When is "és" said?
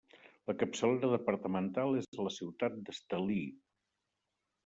1.99-2.09